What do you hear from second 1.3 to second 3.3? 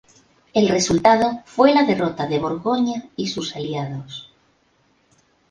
fue la derrota de Borgoña y